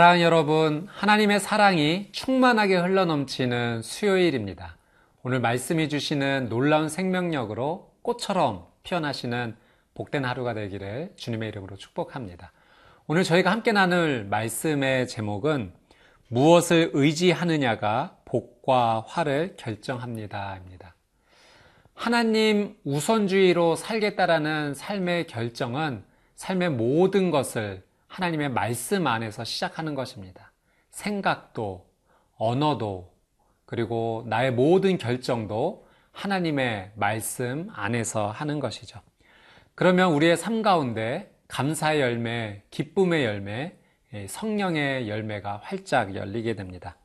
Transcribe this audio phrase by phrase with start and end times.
[0.00, 4.78] 사랑하는 여러분, 하나님의 사랑이 충만하게 흘러넘치는 수요일입니다.
[5.22, 9.54] 오늘 말씀해 주시는 놀라운 생명력으로 꽃처럼 피어나시는
[9.92, 12.50] 복된 하루가 되기를 주님의 이름으로 축복합니다.
[13.08, 15.74] 오늘 저희가 함께 나눌 말씀의 제목은
[16.28, 20.94] 무엇을 의지하느냐가 복과 화를 결정합니다 입니다.
[21.92, 26.02] 하나님 우선주의로 살겠다라는 삶의 결정은
[26.36, 30.52] 삶의 모든 것을 하나님의 말씀 안에서 시작하는 것입니다.
[30.90, 31.86] 생각도,
[32.36, 33.14] 언어도,
[33.64, 39.00] 그리고 나의 모든 결정도 하나님의 말씀 안에서 하는 것이죠.
[39.76, 43.76] 그러면 우리의 삶 가운데 감사의 열매, 기쁨의 열매,
[44.26, 46.96] 성령의 열매가 활짝 열리게 됩니다.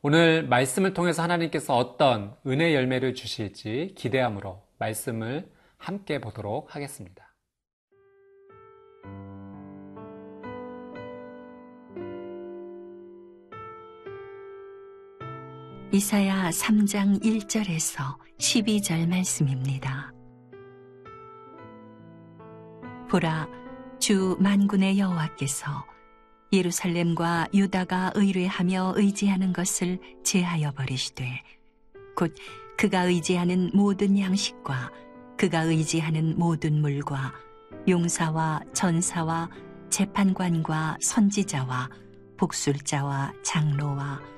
[0.00, 7.25] 오늘 말씀을 통해서 하나님께서 어떤 은혜 열매를 주실지 기대함으로 말씀을 함께 보도록 하겠습니다.
[15.92, 20.12] 이사야 3장 1절에서 12절 말씀입니다.
[23.08, 23.48] 보라,
[24.00, 25.86] 주 만군의 여호와께서
[26.52, 31.44] 예루살렘과 유다가 의뢰하며 의지하는 것을 제하여 버리시되,
[32.16, 32.34] 곧
[32.76, 34.90] 그가 의지하는 모든 양식과
[35.38, 37.32] 그가 의지하는 모든 물과
[37.86, 39.50] 용사와 전사와
[39.90, 41.90] 재판관과 선지자와
[42.38, 44.35] 복술자와 장로와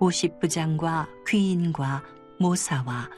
[0.00, 2.02] 오십부장과 귀인과
[2.38, 3.10] 모사와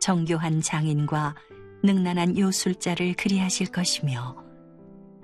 [0.00, 1.34] 정교한 장인과
[1.82, 4.36] 능란한 요술자를 그리하실 것이며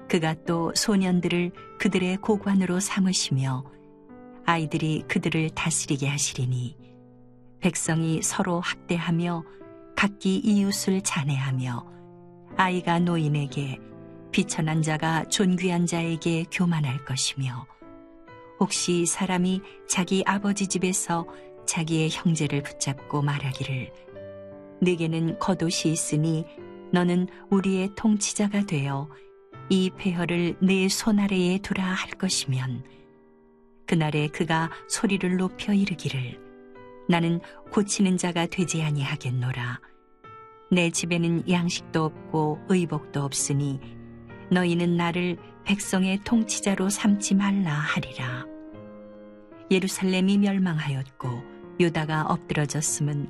[0.09, 3.65] 그가 또 소년들을 그들의 고관으로 삼으시며
[4.45, 6.77] 아이들이 그들을 다스리게 하시리니
[7.61, 9.45] 백성이 서로 학대하며
[9.97, 11.87] 각기 이웃을 잔해하며
[12.56, 13.78] 아이가 노인에게
[14.33, 17.66] 비천한 자가 존귀한 자에게 교만할 것이며
[18.60, 21.26] 혹시 사람이 자기 아버지 집에서
[21.66, 23.91] 자기의 형제를 붙잡고 말하기를
[24.82, 26.44] 내게는 겉옷이 있으니
[26.93, 29.09] 너는 우리의 통치자가 되어
[29.71, 32.84] 이 폐허를 내 손아래에 두라 할 것이면
[33.87, 36.38] 그날에 그가 소리를 높여 이르기를
[37.09, 37.41] 나는
[37.72, 39.81] 고치는 자가 되지 아니하겠노라
[40.71, 43.81] 내 집에는 양식도 없고 의복도 없으니
[44.50, 48.50] 너희는 나를 백성의 통치자로 삼지 말라 하리라.
[49.70, 51.28] 예루살렘이 멸망하였고
[51.78, 53.28] 유다가 엎드러졌음은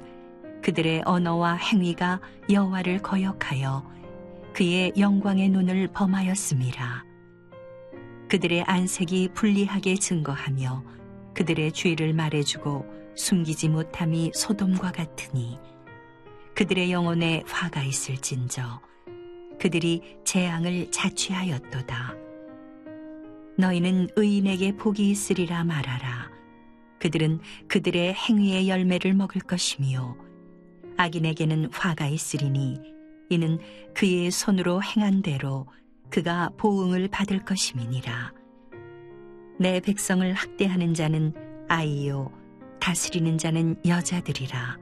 [0.62, 2.20] 그들의 언어와 행위가
[2.50, 3.88] 여호와를 거역하여
[4.52, 7.04] 그의 영광의 눈을 범하였음이라.
[8.28, 10.84] 그들의 안색이 불리하게 증거하며
[11.34, 12.86] 그들의 죄를 말해주고
[13.16, 15.58] 숨기지 못함이 소돔과 같으니
[16.54, 18.80] 그들의 영혼에 화가 있을진저
[19.60, 22.29] 그들이 재앙을 자취하였도다.
[23.58, 26.30] 너희는 의인에게 복이 있으리라 말하라.
[26.98, 30.16] 그들은 그들의 행위의 열매를 먹을 것이며
[30.96, 32.78] 악인에게는 화가 있으리니
[33.30, 33.58] 이는
[33.94, 35.66] 그의 손으로 행한 대로
[36.10, 38.32] 그가 보응을 받을 것임이니라.
[39.58, 41.32] 내 백성을 학대하는 자는
[41.68, 42.32] 아이요
[42.80, 44.78] 다스리는 자는 여자들이라.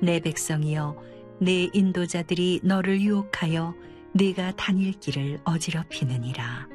[0.00, 0.96] 내 백성이여
[1.40, 3.74] 내 인도자들이 너를 유혹하여
[4.12, 6.73] 네가 다닐 길을 어지럽히느니라.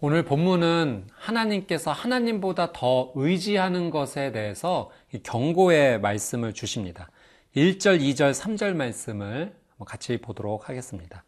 [0.00, 4.90] 오늘 본문은 하나님께서 하나님보다 더 의지하는 것에 대해서
[5.22, 7.08] 경고의 말씀을 주십니다.
[7.56, 9.54] 1절, 2절, 3절 말씀을
[9.86, 11.24] 같이 보도록 하겠습니다.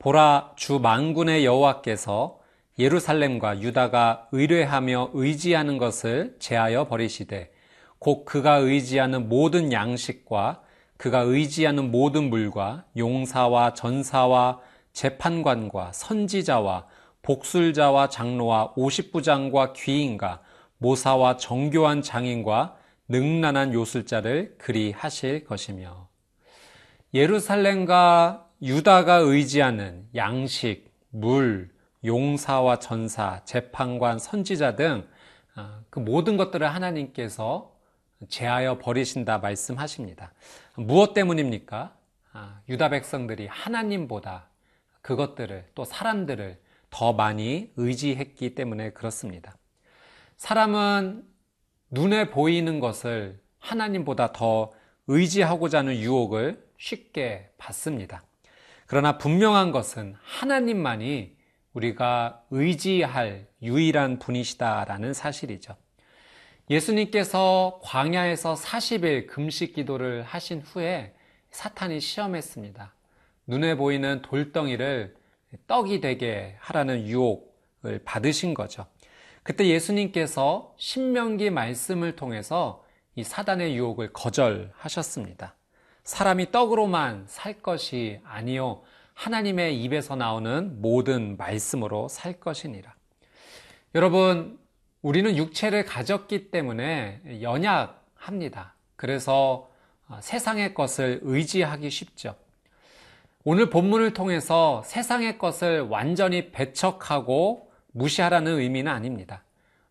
[0.00, 2.40] 보라 주 만군의 여호와께서
[2.78, 7.52] 예루살렘과 유다가 의뢰하며 의지하는 것을 제하여 버리시되
[8.00, 10.62] 곧 그가 의지하는 모든 양식과
[10.96, 14.60] 그가 의지하는 모든 물과 용사와 전사와
[14.92, 16.86] 재판관과 선지자와
[17.22, 20.42] 복술자와 장로와 오십부장과 귀인과
[20.78, 22.76] 모사와 정교한 장인과
[23.08, 26.08] 능란한 요술자를 그리 하실 것이며
[27.12, 31.70] 예루살렘과 유다가 의지하는 양식, 물,
[32.04, 35.08] 용사와 전사, 재판관, 선지자 등그
[35.56, 37.74] 아, 모든 것들을 하나님께서
[38.28, 40.32] 제하여 버리신다 말씀하십니다.
[40.76, 41.94] 무엇 때문입니까?
[42.32, 44.48] 아, 유다 백성들이 하나님보다
[45.02, 46.58] 그것들을 또 사람들을
[46.90, 49.56] 더 많이 의지했기 때문에 그렇습니다.
[50.36, 51.24] 사람은
[51.90, 54.72] 눈에 보이는 것을 하나님보다 더
[55.06, 58.22] 의지하고자 하는 유혹을 쉽게 받습니다.
[58.86, 61.36] 그러나 분명한 것은 하나님만이
[61.74, 65.76] 우리가 의지할 유일한 분이시다라는 사실이죠.
[66.70, 71.14] 예수님께서 광야에서 40일 금식 기도를 하신 후에
[71.50, 72.94] 사탄이 시험했습니다.
[73.46, 75.16] 눈에 보이는 돌덩이를
[75.66, 77.58] 떡이 되게 하라는 유혹
[78.04, 78.86] 받으신 거죠.
[79.42, 82.84] 그때 예수님께서 신명기 말씀을 통해서
[83.16, 85.54] 이 사단의 유혹을 거절하셨습니다.
[86.04, 88.82] 사람이 떡으로만 살 것이 아니요
[89.14, 92.94] 하나님의 입에서 나오는 모든 말씀으로 살 것이니라.
[93.94, 94.58] 여러분,
[95.02, 98.74] 우리는 육체를 가졌기 때문에 연약합니다.
[98.96, 99.68] 그래서
[100.20, 102.34] 세상의 것을 의지하기 쉽죠.
[103.42, 109.44] 오늘 본문을 통해서 세상의 것을 완전히 배척하고 무시하라는 의미는 아닙니다.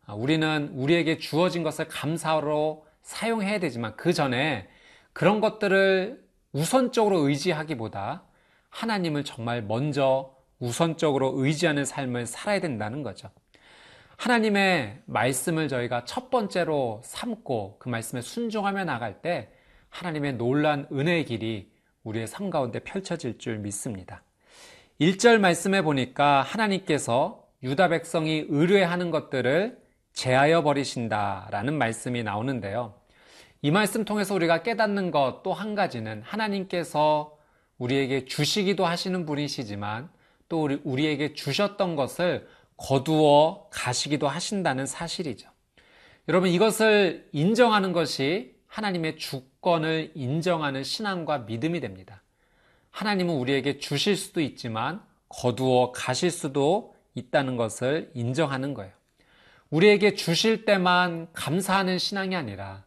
[0.08, 4.68] 우리는 우리에게 주어진 것을 감사로 사용해야 되지만 그 전에
[5.14, 8.22] 그런 것들을 우선적으로 의지하기보다
[8.70, 13.32] 하나님을 정말 먼저 우선적으로 의지하는 삶을 살아야 된다는 거죠.
[14.18, 19.50] 하나님의 말씀을 저희가 첫 번째로 삼고 그 말씀에 순종하며 나갈 때
[19.90, 21.79] 하나님의 놀란 은혜의 길이
[22.10, 24.24] 우리의 삶 가운데 펼쳐질 줄 믿습니다.
[25.00, 29.78] 1절 말씀에 보니까 하나님께서 유다 백성이 의뢰하는 것들을
[30.14, 32.96] 제하여 버리신다라는 말씀이 나오는데요.
[33.62, 37.38] 이 말씀 통해서 우리가 깨닫는 것 또 한 가지는 하나님께서
[37.78, 40.10] 우리에게 주시기도 하시는 분이시지만
[40.50, 42.48] 또 우리에게 주셨던 것을
[42.78, 45.50] 거두어 가시기도 하신다는 사실이죠.
[46.28, 49.18] 여러분 이것을 인정하는 것이 하나님의
[49.60, 52.22] 주권을 인정하는 신앙과 믿음이 됩니다.
[52.92, 58.92] 하나님은 우리에게 주실 수도 있지만 거두어 가실 수도 있다는 것을 인정하는 거예요.
[59.70, 62.84] 우리에게 주실 때만 감사하는 신앙이 아니라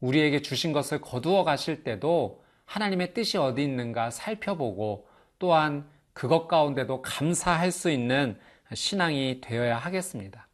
[0.00, 5.06] 우리에게 주신 것을 거두어 가실 때도 하나님의 뜻이 어디 있는가 살펴보고
[5.38, 8.38] 또한 그것 가운데도 감사할 수 있는
[8.74, 10.46] 신앙이 되어야 하겠습니다.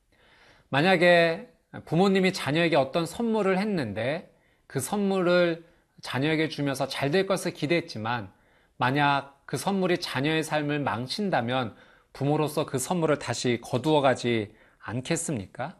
[0.68, 1.48] 만약에
[1.86, 4.33] 부모님이 자녀에게 어떤 선물을 했는데
[4.66, 5.64] 그 선물을
[6.02, 8.30] 자녀에게 주면서 잘 될 것을 기대했지만
[8.76, 11.74] 만약 그 선물이 자녀의 삶을 망친다면
[12.12, 15.76] 부모로서 그 선물을 다시 거두어 가지 않겠습니까?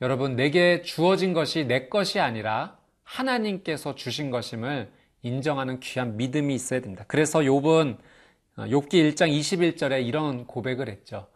[0.00, 4.90] 여러분, 내게 주어진 것이 내 것이 아니라 하나님께서 주신 것임을
[5.22, 7.04] 인정하는 귀한 믿음이 있어야 됩니다.
[7.06, 7.98] 그래서 욥은
[8.56, 11.28] 어, 욥기 1장 21절에 이런 고백을 했죠.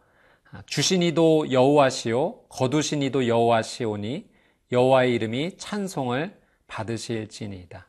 [0.51, 4.29] 아, 주신 이도 여호와시오 거두신 이도 여호와시오니
[4.71, 7.87] 여호와의 이름이 찬송을 받으실지니이다.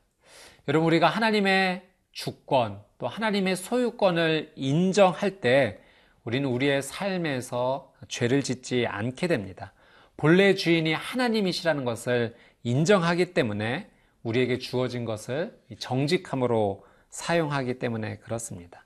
[0.69, 1.83] 여러분 우리가 하나님의
[2.13, 5.79] 주권 또 하나님의 소유권을 인정할 때
[6.25, 9.73] 우리는 우리의 삶에서 죄를 짓지 않게 됩니다.
[10.17, 12.35] 본래 주인이 하나님이시라는 것을
[12.65, 13.89] 인정하기 때문에
[14.25, 18.85] 우리에게 주어진 것을 정직함으로 사용하기 때문에 그렇습니다.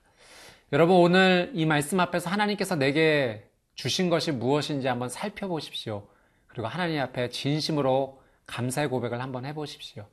[0.71, 3.43] 여러분 오늘 이 말씀 앞에서 하나님께서 내게
[3.75, 6.07] 주신 것이 무엇인지 한번 살펴보십시오.
[6.47, 10.07] 그리고 하나님 앞에 진심으로 감사의 고백을 한번 해보십시오.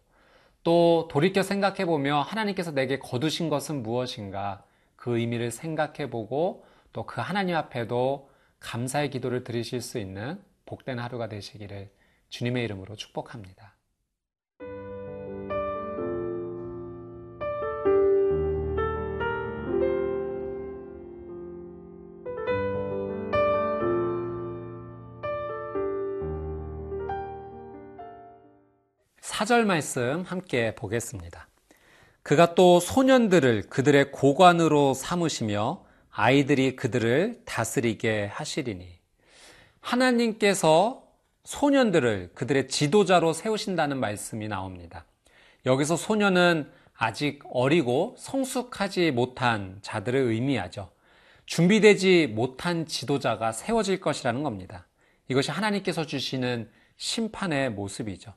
[0.62, 4.64] 또 돌이켜 생각해 보며 하나님께서 내게 거두신 것은 무엇인가
[4.96, 8.30] 그 의미를 생각해 보고 또 그 하나님 앞에도
[8.60, 11.90] 감사의 기도를 드리실 수 있는 복된 하루가 되시기를
[12.28, 13.74] 주님의 이름으로 축복합니다.
[29.40, 31.48] 사절 말씀 함께 보겠습니다.
[32.22, 38.86] 그가 또 소년들을 그들의 고관으로 삼으시며 아이들이 그들을 다스리게 하시리니
[39.80, 41.04] 하나님께서
[41.44, 45.06] 소년들을 그들의 지도자로 세우신다는 말씀이 나옵니다.
[45.64, 50.90] 여기서 소년은 아직 어리고 성숙하지 못한 자들을 의미하죠.
[51.46, 54.86] 준비되지 못한 지도자가 세워질 것이라는 겁니다.
[55.28, 56.68] 이것이 하나님께서 주시는
[56.98, 58.34] 심판의 모습이죠.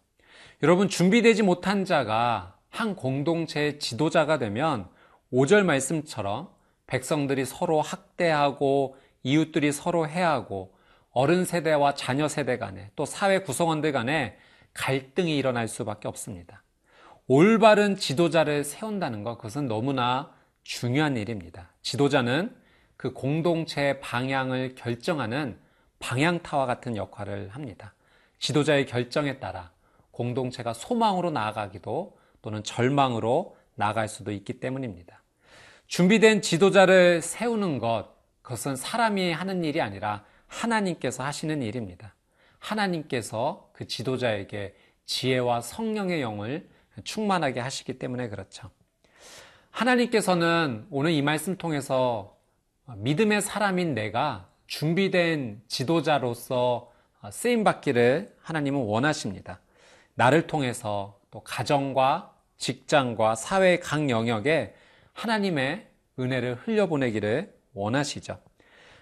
[0.62, 4.88] 여러분, 준비되지 못한 자가 한 공동체의 지도자가 되면
[5.32, 6.50] 5절 말씀처럼
[6.88, 10.74] 백성들이 서로 학대하고 이웃들이 서로 해하고
[11.12, 14.38] 어른 세대와 자녀 세대 간에 또 사회 구성원들 간에
[14.74, 16.64] 갈등이 일어날 수밖에 없습니다.
[17.28, 20.32] 올바른 지도자를 세운다는 것, 그것은 너무나
[20.64, 21.72] 중요한 일입니다.
[21.82, 22.56] 지도자는
[22.98, 25.58] 그 공동체의 방향을 결정하는
[26.00, 27.94] 방향타와 같은 역할을 합니다.
[28.40, 29.72] 지도자의 결정에 따라
[30.14, 35.22] 공동체가 소망으로 나아가기도 또는 절망으로 나아갈 수도 있기 때문입니다.
[35.88, 38.08] 준비된 지도자를 세우는 것,
[38.42, 42.14] 그것은 사람이 하는 일이 아니라 하나님께서 하시는 일입니다.
[42.60, 46.70] 하나님께서 그 지도자에게 지혜와 성령의 영을
[47.04, 48.70] 충만하게 하시기 때문에 그렇죠.
[49.72, 52.38] 하나님께서는 오늘 이 말씀 통해서
[52.86, 56.92] 믿음의 사람인 내가 준비된 지도자로서
[57.32, 59.60] 쓰임 받기를 하나님은 원하십니다.
[60.16, 64.74] 나를 통해서 또 가정과 직장과 사회 각 영역에
[65.14, 65.88] 하나님의
[66.20, 68.40] 은혜를 흘려보내기를 원하시죠.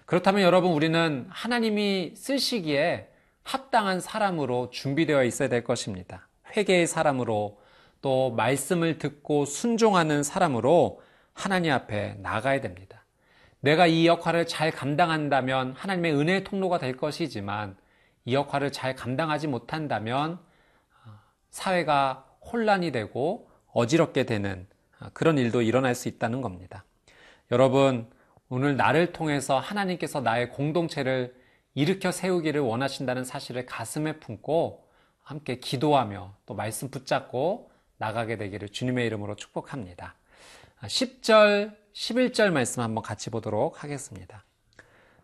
[0.06, 3.08] 그렇다면 여러분 우리는 하나님이 쓰시기에
[3.42, 6.28] 합당한 사람으로 준비되어 있어야 될 것입니다.
[6.56, 7.60] 회개의 사람으로
[8.00, 11.00] 또 말씀을 듣고 순종하는 사람으로
[11.34, 13.04] 하나님 앞에 나가야 됩니다.
[13.60, 17.76] 내가 이 역할을 잘 감당한다면 하나님의 은혜의 통로가 될 것이지만
[18.24, 20.40] 이 역할을 잘 감당하지 못한다면
[21.52, 24.66] 사회가 혼란이 되고 어지럽게 되는
[25.12, 26.84] 그런 일도 일어날 수 있다는 겁니다.
[27.50, 28.10] 여러분,
[28.48, 31.34] 오늘 나를 통해서 하나님께서 나의 공동체를
[31.74, 34.86] 일으켜 세우기를 원하신다는 사실을 가슴에 품고
[35.22, 40.14] 함께 기도하며 또 말씀 붙잡고 나가게 되기를 주님의 이름으로 축복합니다.
[40.82, 44.44] 10절, 11절 말씀 한번 같이 보도록 하겠습니다.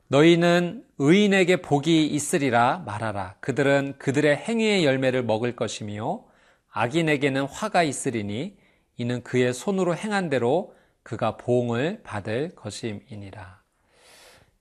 [0.09, 3.37] 너희는 의인에게 복이 있으리라 말하라.
[3.41, 6.25] 그들은 그들의 행위의 열매를 먹을 것이며
[6.71, 8.57] 악인에게는 화가 있으리니
[8.97, 13.63] 이는 그의 손으로 행한 대로 그가 보응을 받을 것임이니라.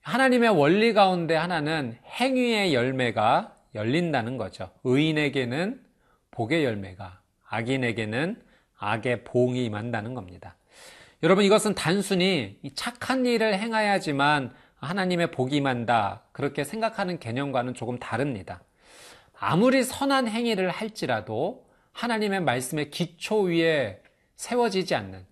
[0.01, 4.69] 하나님의 원리 가운데 하나는 행위의 열매가 열린다는 거죠.
[4.83, 5.81] 의인에게는
[6.31, 8.41] 복의 열매가, 악인에게는
[8.77, 10.55] 악의 보응이 임한다는 겁니다.
[11.23, 18.61] 여러분 이것은 단순히 착한 일을 행해야지만 하나님의 복이 임한다 그렇게 생각하는 개념과는 조금 다릅니다.
[19.39, 24.01] 아무리 선한 행위를 할지라도 하나님의 말씀의 기초 위에
[24.35, 25.25] 세워지지 않는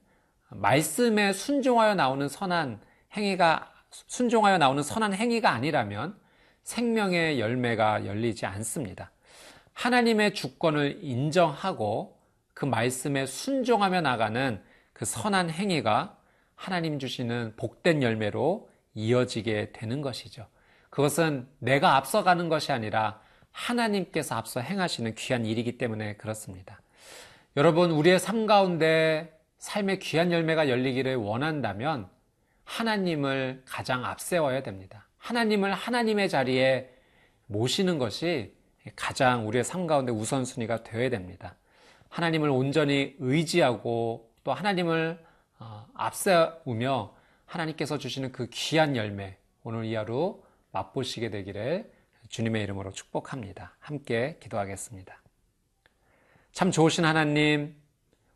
[0.50, 2.82] 말씀에 순종하여 나오는 선한
[3.16, 6.20] 행위가 순종하여 나오는 선한 행위가 아니라면
[6.64, 9.12] 생명의 열매가 열리지 않습니다.
[9.74, 12.18] 하나님의 주권을 인정하고
[12.54, 16.18] 그 말씀에 순종하며 나가는 그 선한 행위가
[16.56, 20.48] 하나님 주시는 복된 열매로 이어지게 되는 것이죠.
[20.90, 23.20] 그것은 내가 앞서가는 것이 아니라
[23.52, 26.82] 하나님께서 앞서 행하시는 귀한 일이기 때문에 그렇습니다.
[27.58, 32.10] 여러분, 우리의 삶 가운데 삶의 귀한 열매가 열리기를 원한다면
[32.66, 35.08] 하나님을 가장 앞세워야 됩니다.
[35.18, 36.90] 하나님을 하나님의 자리에
[37.48, 38.54] 모시는 것이
[38.96, 41.56] 가장 우리의 삶 가운데 우선순위가 되어야 됩니다.
[42.10, 45.24] 하나님을 온전히 의지하고 또 하나님을
[45.60, 47.15] 어, 앞세우며
[47.46, 51.92] 하나님께서 주시는 그 귀한 열매 오늘 이 하루 맛보시게 되기를
[52.30, 53.76] 주님의 이름으로 축복합니다.
[53.80, 55.22] 함께 기도하겠습니다.
[56.52, 57.76] 참 좋으신 하나님,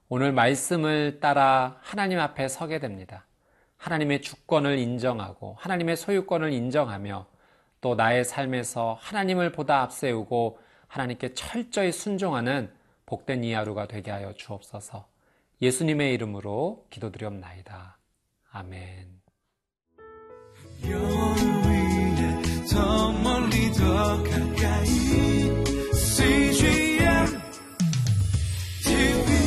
[0.10, 3.26] 오늘 말씀을 따라 하나님 앞에 서게 됩니다.
[3.78, 7.28] 하나님의 주권을 인정하고 하나님의 소유권을 인정하며
[7.82, 12.74] 또 나의 삶에서 하나님을 보다 앞세우고 하나님께 철저히 순종하는
[13.06, 15.08] 복된 이 하루가 되게 하여 주옵소서.
[15.62, 17.99] 예수님의 이름으로 기도드리옵나이다.
[18.52, 19.10] 아멘.
[23.80, 24.90] 더 가까이
[25.94, 27.28] CGM
[28.84, 29.39] TV